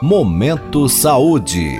[0.00, 1.76] Momento Saúde.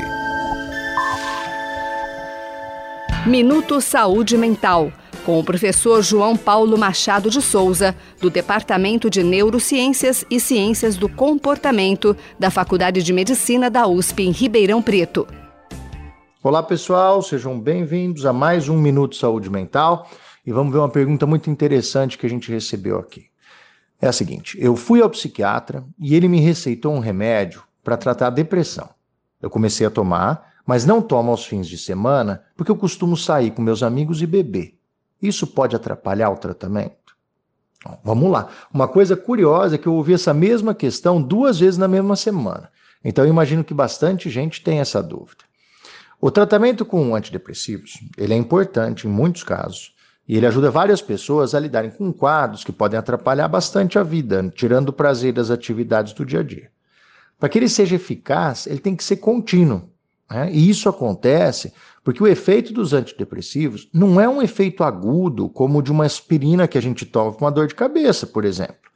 [3.25, 4.93] Minuto Saúde Mental,
[5.25, 11.09] com o professor João Paulo Machado de Souza, do Departamento de Neurociências e Ciências do
[11.09, 15.25] Comportamento da Faculdade de Medicina da USP em Ribeirão Preto.
[16.43, 20.11] Olá, pessoal, sejam bem-vindos a mais um Minuto Saúde Mental
[20.45, 23.27] e vamos ver uma pergunta muito interessante que a gente recebeu aqui.
[24.03, 28.29] É a seguinte: eu fui ao psiquiatra e ele me receitou um remédio para tratar
[28.29, 28.89] a depressão.
[29.41, 33.51] Eu comecei a tomar, mas não tomo aos fins de semana porque eu costumo sair
[33.51, 34.79] com meus amigos e beber.
[35.21, 37.17] Isso pode atrapalhar o tratamento?
[37.85, 38.49] Bom, vamos lá.
[38.73, 42.71] Uma coisa curiosa é que eu ouvi essa mesma questão duas vezes na mesma semana.
[43.05, 45.45] Então eu imagino que bastante gente tem essa dúvida.
[46.21, 49.95] O tratamento com antidepressivos, ele é importante em muitos casos,
[50.27, 54.53] e ele ajuda várias pessoas a lidarem com quadros que podem atrapalhar bastante a vida,
[54.55, 56.71] tirando o prazer das atividades do dia a dia.
[57.39, 59.89] Para que ele seja eficaz, ele tem que ser contínuo.
[60.31, 60.51] Né?
[60.53, 61.73] E isso acontece
[62.03, 66.67] porque o efeito dos antidepressivos não é um efeito agudo como o de uma aspirina
[66.67, 68.89] que a gente toma com uma dor de cabeça, por exemplo.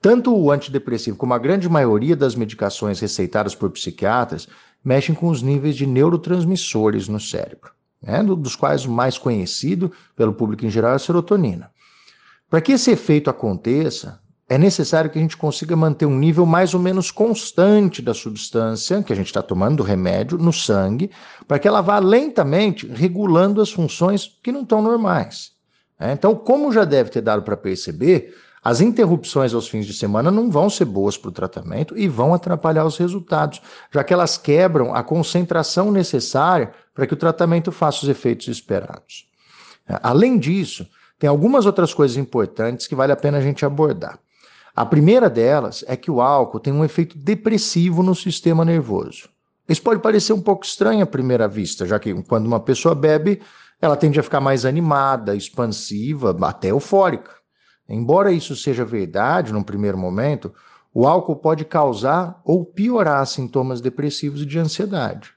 [0.00, 4.48] Tanto o antidepressivo como a grande maioria das medicações receitadas por psiquiatras
[4.82, 7.70] mexem com os níveis de neurotransmissores no cérebro,
[8.02, 8.22] né?
[8.22, 11.70] dos quais o mais conhecido pelo público em geral é a serotonina.
[12.48, 14.20] Para que esse efeito aconteça,
[14.50, 19.00] é necessário que a gente consiga manter um nível mais ou menos constante da substância
[19.00, 21.08] que a gente está tomando, do remédio, no sangue,
[21.46, 25.52] para que ela vá lentamente regulando as funções que não estão normais.
[26.00, 30.32] É, então, como já deve ter dado para perceber, as interrupções aos fins de semana
[30.32, 33.62] não vão ser boas para o tratamento e vão atrapalhar os resultados,
[33.94, 39.28] já que elas quebram a concentração necessária para que o tratamento faça os efeitos esperados.
[39.88, 40.88] É, além disso,
[41.20, 44.18] tem algumas outras coisas importantes que vale a pena a gente abordar.
[44.80, 49.28] A primeira delas é que o álcool tem um efeito depressivo no sistema nervoso.
[49.68, 53.42] Isso pode parecer um pouco estranho à primeira vista, já que quando uma pessoa bebe,
[53.78, 57.30] ela tende a ficar mais animada, expansiva, até eufórica.
[57.86, 60.50] Embora isso seja verdade num primeiro momento,
[60.94, 65.34] o álcool pode causar ou piorar sintomas depressivos e de ansiedade.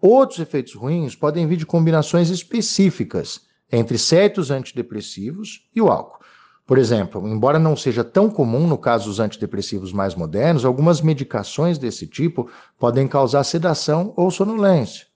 [0.00, 6.19] Outros efeitos ruins podem vir de combinações específicas entre certos antidepressivos e o álcool.
[6.70, 11.78] Por exemplo, embora não seja tão comum no caso dos antidepressivos mais modernos, algumas medicações
[11.78, 12.48] desse tipo
[12.78, 15.06] podem causar sedação ou sonolência.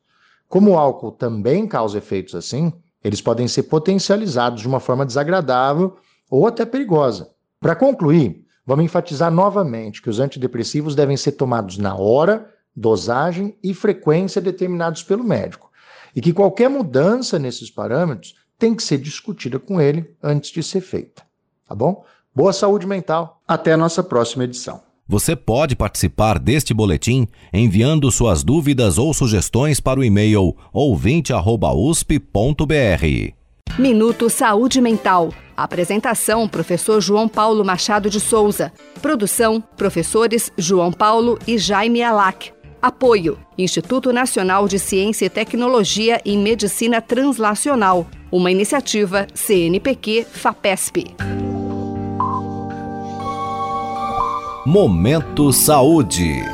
[0.49, 2.73] Como o álcool também causa efeitos assim,
[3.05, 5.97] eles podem ser potencializados de uma forma desagradável
[6.29, 7.31] ou até perigosa.
[7.61, 13.73] Para concluir, vamos enfatizar novamente que os antidepressivos devem ser tomados na hora, dosagem e
[13.73, 15.71] frequência determinados pelo médico,
[16.17, 20.81] e que qualquer mudança nesses parâmetros tem que ser discutida com ele antes de ser
[20.81, 21.23] feita
[21.69, 22.05] tá bom?
[22.35, 23.41] Boa saúde mental.
[23.47, 24.81] Até a nossa próxima edição.
[25.07, 33.35] Você pode participar deste boletim enviando suas dúvidas ou sugestões para o e-mail ouvinte@usp.br.
[33.79, 35.31] Minuto Saúde Mental.
[35.57, 38.73] Apresentação: Professor João Paulo Machado de Souza.
[39.03, 42.53] Produção: Professores João Paulo e Jaime Alac.
[42.81, 48.07] Apoio: Instituto Nacional de Ciência e Tecnologia em Medicina Translacional.
[48.33, 51.15] Uma iniciativa CNPq-FAPESP.
[54.67, 56.54] Momento Saúde.